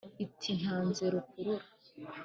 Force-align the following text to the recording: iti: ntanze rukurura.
iti: 0.25 0.49
ntanze 0.59 1.03
rukurura. 1.13 1.65